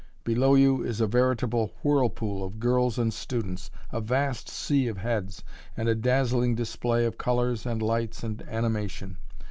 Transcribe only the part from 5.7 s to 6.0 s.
and a